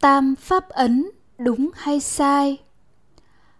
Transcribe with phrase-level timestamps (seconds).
[0.00, 2.58] tam pháp ấn đúng hay sai?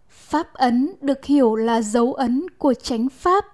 [0.08, 3.44] Pháp ấn được hiểu là dấu ấn của chánh pháp,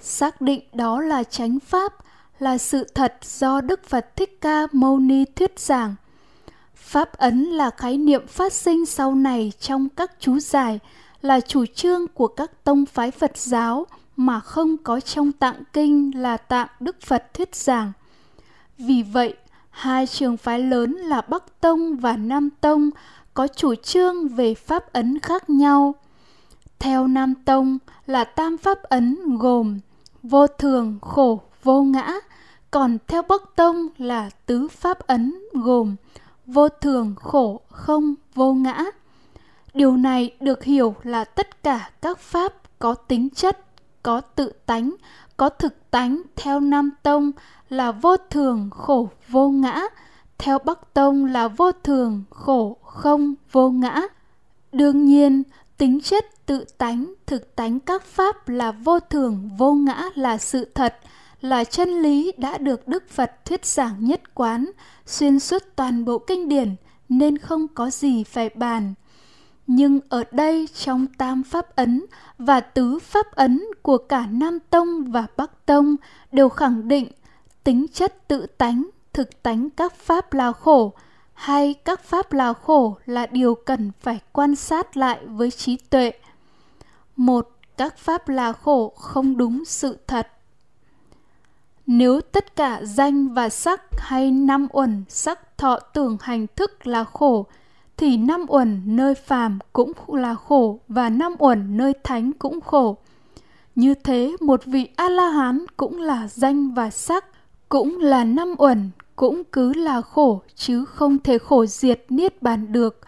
[0.00, 1.92] xác định đó là chánh pháp,
[2.38, 5.94] là sự thật do đức phật thích ca mâu ni thuyết giảng.
[6.74, 10.78] Pháp ấn là khái niệm phát sinh sau này trong các chú giải,
[11.22, 13.86] là chủ trương của các tông phái phật giáo
[14.16, 17.92] mà không có trong tạng kinh là tạng đức phật thuyết giảng.
[18.78, 19.34] Vì vậy
[19.72, 22.90] hai trường phái lớn là bắc tông và nam tông
[23.34, 25.94] có chủ trương về pháp ấn khác nhau
[26.82, 29.80] theo Nam Tông là tam pháp ấn gồm
[30.22, 32.12] vô thường, khổ, vô ngã,
[32.70, 35.96] còn theo Bắc Tông là tứ pháp ấn gồm
[36.46, 38.84] vô thường, khổ, không, vô ngã.
[39.74, 43.58] Điều này được hiểu là tất cả các pháp có tính chất,
[44.02, 44.94] có tự tánh,
[45.36, 47.32] có thực tánh theo Nam Tông
[47.68, 49.82] là vô thường, khổ, vô ngã,
[50.38, 54.00] theo Bắc Tông là vô thường, khổ, không, vô ngã.
[54.72, 55.42] Đương nhiên,
[55.78, 60.64] tính chất tự tánh thực tánh các pháp là vô thường vô ngã là sự
[60.74, 60.98] thật
[61.40, 64.70] là chân lý đã được đức phật thuyết giảng nhất quán
[65.06, 66.76] xuyên suốt toàn bộ kinh điển
[67.08, 68.94] nên không có gì phải bàn
[69.66, 72.04] nhưng ở đây trong tam pháp ấn
[72.38, 75.96] và tứ pháp ấn của cả nam tông và bắc tông
[76.32, 77.08] đều khẳng định
[77.64, 80.92] tính chất tự tánh, thực tánh các pháp là khổ,
[81.34, 86.12] hay các pháp là khổ là điều cần phải quan sát lại với trí tuệ.
[87.16, 90.28] Một, các pháp là khổ không đúng sự thật.
[91.86, 97.04] Nếu tất cả danh và sắc hay năm uẩn sắc thọ tưởng hành thức là
[97.04, 97.46] khổ
[97.96, 102.96] thì năm uẩn nơi phàm cũng là khổ và năm uẩn nơi thánh cũng khổ.
[103.74, 107.24] Như thế, một vị a la hán cũng là danh và sắc,
[107.68, 112.72] cũng là năm uẩn, cũng cứ là khổ, chứ không thể khổ diệt niết bàn
[112.72, 113.00] được.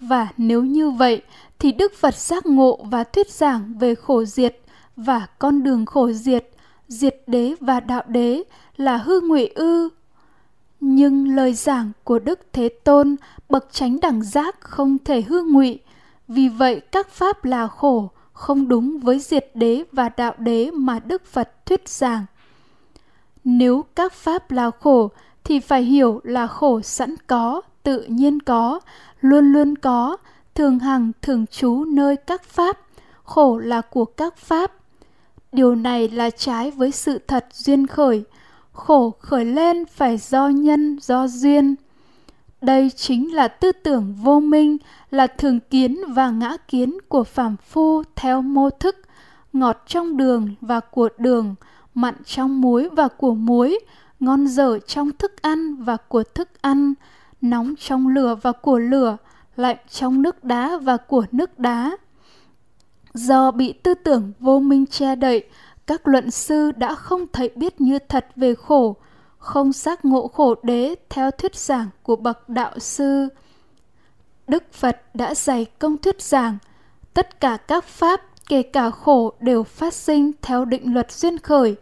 [0.00, 1.22] Và nếu như vậy,
[1.58, 4.60] thì đức phật giác ngộ và thuyết giảng về khổ diệt
[4.96, 6.50] và con đường khổ diệt
[6.88, 8.42] diệt đế và đạo đế
[8.76, 9.88] là hư ngụy ư
[10.86, 13.16] nhưng lời giảng của đức thế tôn
[13.48, 15.78] bậc chánh đẳng giác không thể hư ngụy.
[16.28, 20.98] Vì vậy, các pháp là khổ, không đúng với diệt đế và đạo đế mà
[20.98, 22.24] đức phật thuyết giảng.
[23.44, 25.10] Nếu các pháp là khổ,
[25.44, 28.80] thì phải hiểu là khổ sẵn có, tự nhiên có,
[29.20, 30.16] luôn luôn có,
[30.54, 32.78] thường hằng, thường trú nơi các pháp.
[33.22, 34.72] Khổ là của các pháp.
[35.52, 38.24] Điều này là trái với sự thật duyên khởi
[38.74, 41.74] khổ khởi lên phải do nhân, do duyên.
[42.60, 44.76] Đây chính là tư tưởng vô minh,
[45.10, 48.96] là thường kiến và ngã kiến của phàm phu theo mô thức,
[49.52, 51.54] ngọt trong đường và của đường,
[51.94, 53.78] mặn trong muối và của muối,
[54.20, 56.94] ngon dở trong thức ăn và của thức ăn,
[57.40, 59.16] nóng trong lửa và của lửa,
[59.56, 61.96] lạnh trong nước đá và của nước đá.
[63.14, 65.44] Do bị tư tưởng vô minh che đậy
[65.86, 68.96] các luận sư đã không thấy biết như thật về khổ,
[69.38, 73.28] không giác ngộ khổ đế theo thuyết giảng của bậc đạo sư.
[74.48, 76.58] Đức phật đã dạy công thuyết giảng,
[77.14, 81.76] tất cả các pháp, kể cả khổ đều phát sinh theo định luật duyên khởi.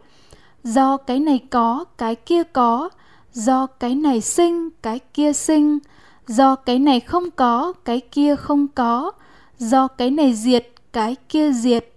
[0.63, 2.89] Do cái này có, cái kia có,
[3.33, 5.79] do cái này sinh, cái kia sinh.
[6.27, 9.11] Do cái này không có, cái kia không có.
[9.59, 11.93] Do cái này diệt, cái kia diệt.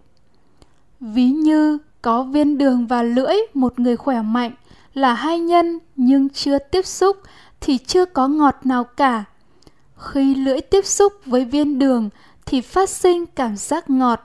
[1.00, 4.52] Ví như có viên đường và lưỡi, một người khỏe mạnh,
[4.94, 7.16] là hai nhân nhưng chưa tiếp xúc
[7.60, 9.24] thì chưa có ngọt nào cả.
[9.98, 12.10] Khi lưỡi tiếp xúc với viên đường
[12.44, 14.20] thì phát sinh cảm giác ngọt.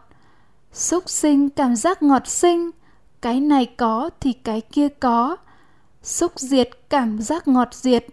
[0.74, 2.72] Xúc sinh cảm giác ngọt sinh,
[3.22, 5.38] cái này có thì cái kia có.
[6.04, 8.06] Xúc diệt cảm giác ngọt diệt,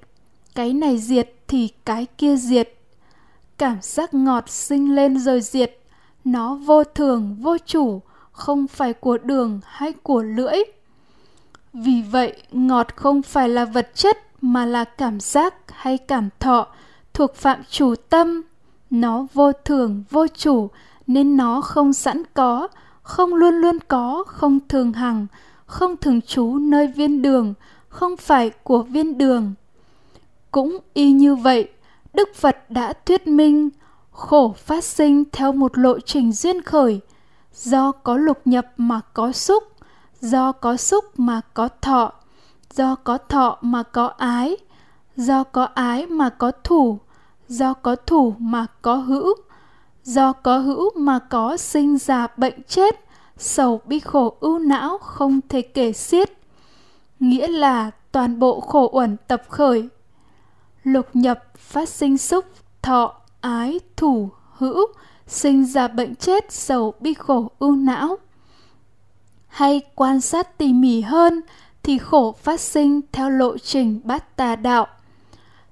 [0.55, 2.75] cái này diệt thì cái kia diệt.
[3.59, 5.79] Cảm giác ngọt sinh lên rồi diệt,
[6.25, 8.01] nó vô thường, vô chủ
[8.39, 10.59] không phải của đường hay của lưỡi.
[11.73, 16.67] Vì vậy, ngọt không phải là vật chất mà là cảm giác hay cảm thọ
[17.15, 18.43] thuộc phạm chủ tâm.
[18.91, 20.69] Nó vô thường, vô chủ,
[21.07, 22.69] nên nó không sẵn có,
[23.03, 25.27] không luôn luôn có, không thường hằng,
[25.67, 27.55] không thường trú nơi viên đường,
[27.89, 29.55] không phải của viên đường.
[30.51, 31.69] Cũng y như vậy,
[32.15, 33.69] đức phật đã thuyết minh
[34.11, 37.01] khổ phát sinh theo một lộ trình duyên khởi
[37.63, 39.65] do có lục nhập mà có xúc.
[40.21, 42.13] Do có xúc mà có thọ.
[42.75, 44.57] Do có thọ mà có ái.
[45.17, 46.99] Do có ái mà có thủ.
[47.49, 49.35] Do có thủ mà có hữu.
[50.05, 53.09] Do có hữu mà có sinh già bệnh chết
[53.39, 56.33] sầu bi khổ ưu não không thể kể xiết.
[57.21, 59.89] Nghĩa là toàn bộ khổ uẩn tập khởi.
[60.83, 62.45] Lục nhập phát sinh xúc,
[62.83, 64.87] thọ, ái, thủ, hữu,
[65.29, 68.17] sinh ra bệnh chết, sầu, bi khổ, ưu não.
[69.47, 71.41] Hay quan sát tỉ mỉ hơn
[71.83, 74.87] thì khổ phát sinh theo lộ trình bát tà đạo.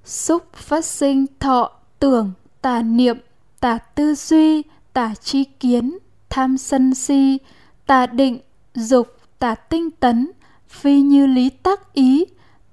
[0.04, 2.32] Xúc phát sinh thọ, tưởng,
[2.62, 3.18] tà niệm,
[3.60, 4.62] tà tư duy,
[4.92, 5.98] tà chi kiến,
[6.28, 7.38] tham sân si,
[7.86, 8.38] tà định,
[8.74, 10.30] dục, tà tinh tấn,
[10.68, 12.24] phi như lý tác ý,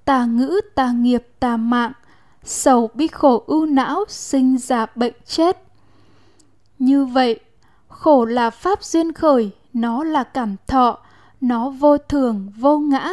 [0.04, 1.92] tà ngữ, tà nghiệp, tà mạng,
[2.44, 5.63] sầu bi khổ ưu não sinh ra bệnh chết.
[6.84, 7.40] Như vậy,
[7.88, 10.98] khổ là pháp duyên khởi, nó là cảm thọ,
[11.40, 13.10] nó vô thường, vô ngã,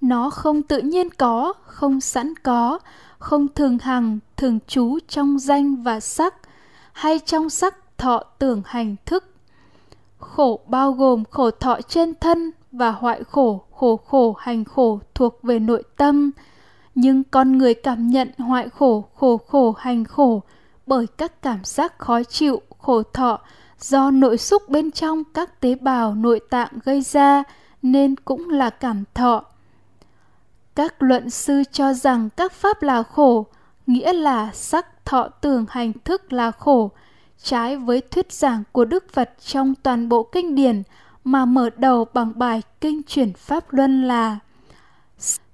[0.00, 2.78] nó không tự nhiên có, không sẵn có,
[3.18, 6.34] không thường hằng, thường trú trong danh và sắc,
[6.92, 9.24] hay trong sắc thọ tưởng hành thức.
[10.18, 15.42] Khổ bao gồm khổ thọ trên thân và hoại khổ, khổ khổ hành khổ thuộc
[15.42, 16.30] về nội tâm,
[16.94, 20.42] nhưng con người cảm nhận hoại khổ, khổ khổ hành khổ
[20.86, 23.40] bởi các cảm giác khó chịu, khổ thọ
[23.78, 27.42] do nội xúc bên trong các tế bào nội tạng gây ra
[27.82, 29.44] nên cũng là cảm thọ.
[30.74, 33.46] Các luận sư cho rằng các pháp là khổ,
[33.86, 36.90] nghĩa là sắc thọ tưởng hành thức là khổ,
[37.42, 40.82] trái với thuyết giảng của Đức Phật trong toàn bộ kinh điển
[41.24, 44.38] mà mở đầu bằng bài kinh chuyển pháp luân là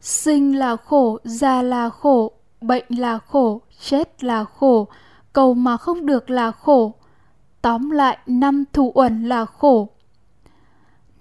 [0.01, 4.89] Sinh là khổ, già là khổ, bệnh là khổ, chết là khổ,
[5.33, 6.95] cầu mà không được là khổ.
[7.69, 9.89] Tóm lại, năm thủ uẩn là khổ.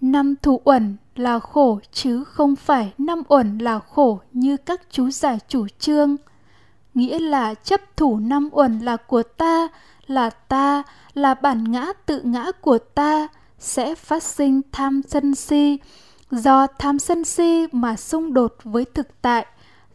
[0.02, 5.10] Năm thủ uẩn là khổ chứ không phải năm uẩn là khổ như các chú
[5.10, 6.16] giải chủ trương.
[6.94, 9.68] Nghĩa là chấp thủ năm uẩn là của ta,
[10.06, 10.84] là ta,
[11.14, 13.28] là bản ngã tự ngã của ta,
[13.60, 15.78] sẽ phát sinh tham sân si,
[16.32, 19.46] do tham sân si mà xung đột với thực tại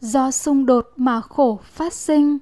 [0.00, 2.38] do xung đột mà khổ phát sinh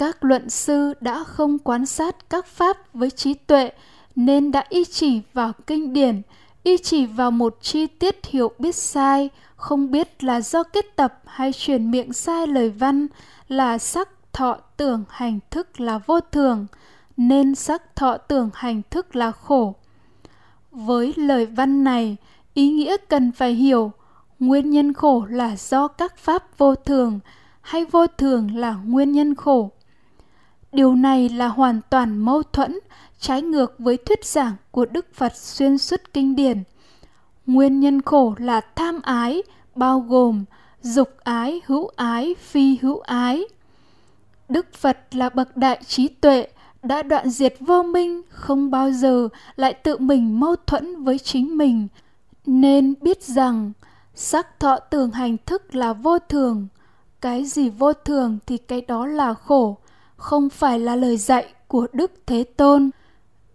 [0.00, 3.70] các luận sư đã không quan sát các pháp với trí tuệ,
[4.16, 6.22] nên đã y chỉ vào kinh điển,
[6.62, 11.22] y chỉ vào một chi tiết hiểu biết sai, không biết là do kết tập
[11.26, 13.06] hay truyền miệng sai lời văn,
[13.48, 16.66] là sắc thọ tưởng hành thức là vô thường,
[17.16, 19.74] nên sắc thọ tưởng hành thức là khổ.
[20.70, 22.16] Với lời văn này,
[22.54, 23.92] ý nghĩa cần phải hiểu,
[24.38, 27.20] nguyên nhân khổ là do các pháp vô thường
[27.60, 29.70] hay vô thường là nguyên nhân khổ
[30.72, 32.78] điều này là hoàn toàn mâu thuẫn,
[33.18, 36.62] trái ngược với thuyết giảng của đức phật xuyên suốt kinh điển.
[37.46, 39.42] Nguyên nhân khổ là tham ái,
[39.74, 40.44] bao gồm
[40.82, 43.44] dục ái, hữu ái, phi hữu ái.
[44.48, 46.48] Đức phật là bậc đại trí tuệ,
[46.82, 51.56] đã đoạn diệt vô minh, không bao giờ lại tự mình mâu thuẫn với chính
[51.56, 51.88] mình.
[52.46, 53.72] Nên biết rằng,
[54.14, 56.68] sắc thọ tưởng hành thức là vô thường.
[57.20, 59.76] Cái gì vô thường thì cái đó là khổ
[60.20, 62.90] không phải là lời dạy của đức thế tôn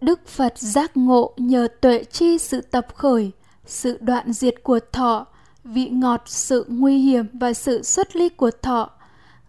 [0.00, 3.30] đức phật giác ngộ nhờ tuệ chi sự tập khởi
[3.66, 5.26] sự đoạn diệt của thọ
[5.64, 8.90] vị ngọt sự nguy hiểm và sự xuất ly của thọ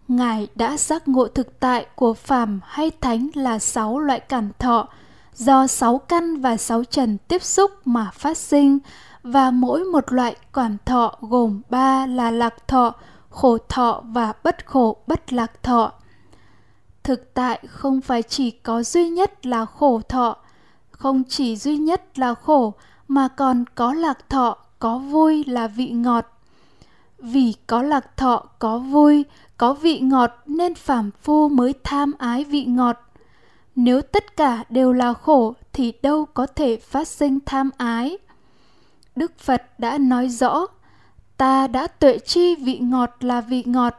[0.08, 4.88] ngài đã giác ngộ thực tại của phàm hay thánh là sáu loại cảm thọ
[5.34, 8.78] do sáu căn và sáu trần tiếp xúc mà phát sinh
[9.22, 12.94] và mỗi một loại cảm thọ gồm ba là lạc thọ,
[13.30, 15.92] khổ thọ và bất khổ bất lạc thọ.
[17.08, 20.36] Thực tại không phải chỉ có duy nhất là khổ thọ,
[20.90, 22.74] không chỉ duy nhất là khổ
[23.08, 26.26] mà còn có lạc thọ, có vui là vị ngọt.
[27.18, 29.24] Vì có lạc thọ, có vui,
[29.56, 32.96] có vị ngọt nên phàm phu mới tham ái vị ngọt.
[33.76, 38.18] Nếu tất cả đều là khổ thì đâu có thể phát sinh tham ái.
[39.16, 40.66] Đức Phật đã nói rõ,
[41.36, 43.94] ta đã tuệ chi vị ngọt là vị ngọt,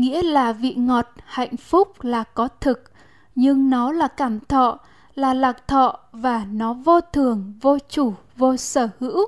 [0.00, 2.82] nghĩa là vị ngọt hạnh phúc là có thực,
[3.34, 4.78] nhưng nó là cảm thọ,
[5.14, 9.26] là lạc thọ và nó vô thường, vô chủ, vô sở hữu.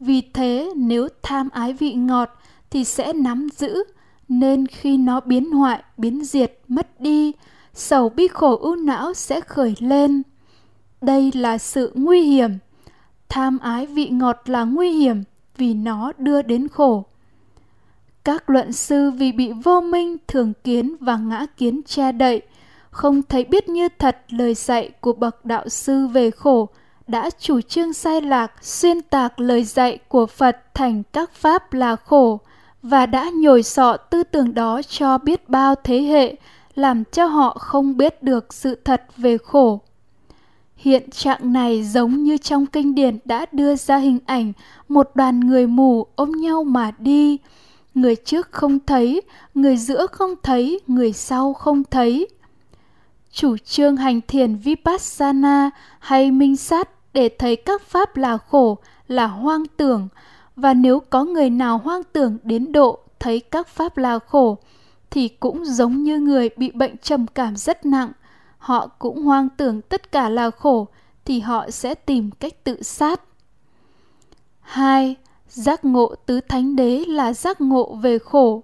[0.00, 2.28] Vì thế nếu tham ái vị ngọt
[2.70, 3.84] thì sẽ nắm giữ,
[4.28, 7.32] nên khi nó biến hoại, biến diệt, mất đi,
[7.74, 10.22] sầu bi khổ ưu não sẽ khởi lên.
[11.00, 12.50] Đây là sự nguy hiểm
[13.28, 15.22] tham ái vị ngọt là nguy hiểm
[15.56, 17.04] vì nó đưa đến khổ
[18.24, 22.42] các luận sư vì bị vô minh thường kiến và ngã kiến che đậy,
[22.90, 26.68] không thấy biết như thật lời dạy của bậc đạo sư về khổ,
[27.06, 31.96] đã chủ trương sai lạc, xuyên tạc lời dạy của phật thành các pháp là
[31.96, 32.40] khổ,
[32.82, 36.36] và đã nhồi sọ tư tưởng đó cho biết bao thế hệ,
[36.74, 39.80] làm cho họ không biết được sự thật về khổ
[40.80, 44.52] Hiện trạng này giống như trong kinh điển đã đưa ra hình ảnh
[44.88, 47.38] một đoàn người mù ôm nhau mà đi
[47.94, 49.22] người trước không thấy,
[49.54, 52.28] người giữa không thấy, người sau không thấy.
[53.32, 58.78] Chủ trương hành thiền Vipassana hay minh sát để thấy các pháp là khổ,
[59.08, 60.08] là hoang tưởng,
[60.56, 64.58] và nếu có người nào hoang tưởng đến độ thấy các pháp là khổ,
[65.10, 68.12] thì cũng giống như người bị bệnh trầm cảm rất nặng,
[68.58, 70.88] họ cũng hoang tưởng tất cả là khổ,
[71.24, 73.20] thì họ sẽ tìm cách tự sát.
[74.60, 75.16] 2.
[75.50, 78.62] Giác ngộ tứ thánh đế là giác ngộ về khổ.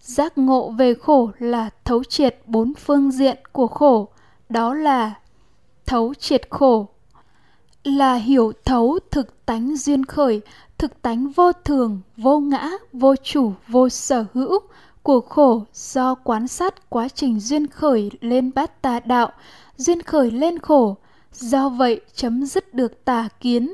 [0.00, 4.08] Giác ngộ về khổ là thấu triệt bốn phương diện của khổ,
[4.48, 5.14] đó là
[5.86, 6.88] thấu triệt khổ,
[7.84, 10.40] là hiểu thấu thực tánh duyên khởi,
[10.78, 14.58] thực tánh vô thường, vô ngã, vô chủ, vô sở hữu
[15.02, 19.32] của khổ do quan sát quá trình duyên khởi lên bát tà đạo,
[19.76, 20.96] duyên khởi lên khổ,
[21.32, 23.72] do vậy chấm dứt được tà kiến,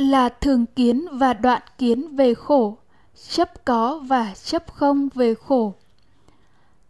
[0.00, 2.76] là thường kiến và đoạn kiến về khổ,
[3.28, 5.74] chấp có và chấp không về khổ.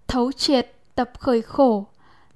[0.07, 1.87] Thấu triệt tập khởi khổ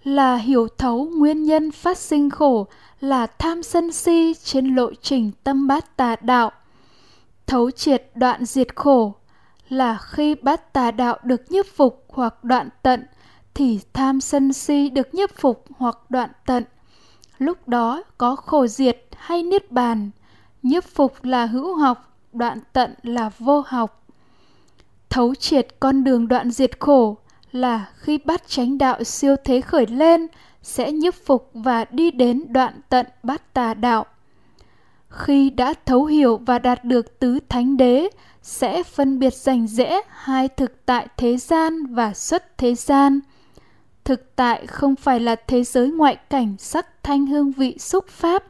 [0.04, 2.66] là hiểu thấu nguyên nhân phát sinh khổ
[3.00, 6.50] là tham sân si trên lộ trình tâm bát tà đạo.
[7.46, 9.14] Thấu triệt đoạn diệt khổ
[9.68, 13.06] là khi bát tà đạo được nhiếp phục hoặc đoạn tận
[13.54, 16.64] thì tham sân si được nhiếp phục hoặc đoạn tận.
[17.38, 20.10] Lúc đó có khổ diệt hay niết bàn–
[20.64, 24.06] nhiếp phục là hữu học, đoạn tận là vô học.
[25.10, 27.16] Thấu triệt con đường đoạn diệt khổ
[27.52, 30.26] là khi bắt chánh đạo siêu thế khởi lên,
[30.62, 34.06] sẽ nhiếp phục và đi đến đoạn tận bát tà đạo.
[35.08, 38.08] Khi đã thấu hiểu và đạt được tứ thánh đế,
[38.42, 43.20] sẽ phân biệt rành rẽ hai thực tại thế gian và xuất thế gian.
[44.04, 48.44] Thực tại không phải là thế giới ngoại cảnh sắc thanh hương vị xúc pháp,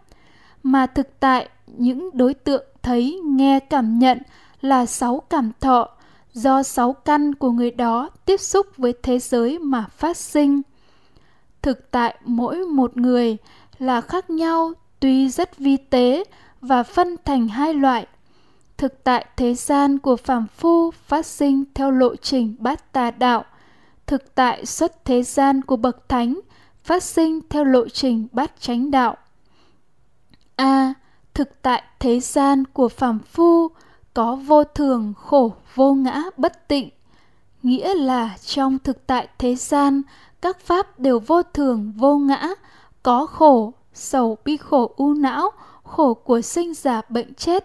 [0.62, 4.18] mà thực tại những đối tượng thấy nghe cảm nhận
[4.60, 5.88] là sáu cảm thọ
[6.32, 10.62] do sáu căn của người đó tiếp xúc với thế giới mà phát sinh.
[11.62, 13.36] Thực tại mỗi một người
[13.78, 16.24] là khác nhau tuy rất vi tế
[16.60, 18.06] và phân thành hai loại.
[18.76, 23.44] Thực tại thế gian của phàm phu phát sinh theo lộ trình bát tà đạo.
[24.06, 26.40] Thực tại xuất thế gian của bậc thánh
[26.84, 29.16] phát sinh theo lộ trình bát chánh đạo.
[30.56, 30.64] A.
[30.64, 30.94] à,
[31.34, 33.70] thực tại thế gian của phàm phu
[34.14, 36.90] có vô thường, khổ, vô ngã, bất tịnh.
[37.62, 40.02] Nghĩa là trong thực tại thế gian,
[40.42, 42.48] các pháp đều vô thường, vô ngã,
[43.02, 45.50] có khổ, sầu, bi khổ, u não,
[45.82, 47.64] khổ của sinh già, bệnh chết.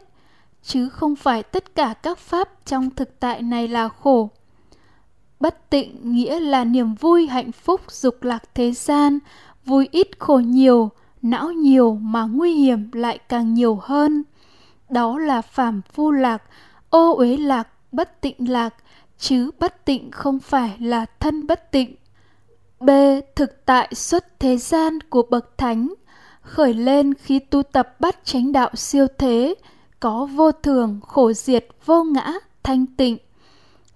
[0.64, 4.30] Chứ không phải tất cả các pháp trong thực tại này là khổ.
[5.40, 9.20] Bất tịnh nghĩa là niềm vui, hạnh phúc, dục lạc thế gian,
[9.66, 14.24] vui ít khổ nhiều não nhiều mà nguy hiểm lại càng nhiều hơn.
[14.90, 16.44] Đó là phàm phu lạc,
[16.90, 18.76] ô uế lạc, bất tịnh lạc,
[19.18, 21.96] chứ bất tịnh không phải là thân bất tịnh.
[22.80, 22.90] B.
[23.36, 25.94] Thực tại xuất thế gian của bậc thánh,
[26.42, 29.56] khởi lên khi tu tập bắt chánh đạo siêu thế,
[30.00, 32.34] có vô thường, khổ diệt, vô ngã,
[32.64, 33.18] thanh tịnh.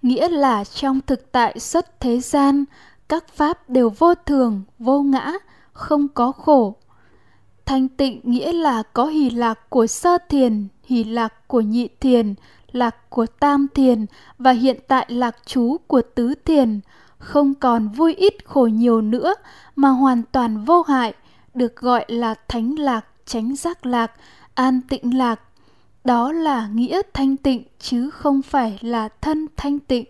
[0.02, 2.66] Nghĩa là trong thực tại xuất thế gian,
[3.10, 5.34] các pháp đều vô thường, vô ngã,
[5.74, 6.76] không có khổ.
[7.66, 12.36] Thanh tịnh nghĩa là có hỷ lạc của sơ thiền, hỷ lạc của nhị thiền,
[12.72, 14.06] lạc của tam thiền
[14.38, 16.80] và hiện tại lạc trú của tứ thiền,
[17.18, 19.34] không còn vui ít khổ nhiều nữa
[19.76, 21.14] mà hoàn toàn vô hại,
[21.54, 24.12] được gọi là thánh lạc, chánh giác lạc,
[24.54, 25.40] an tịnh lạc.
[26.04, 30.06] Đó là nghĩa thanh tịnh chứ không phải là thân thanh tịnh.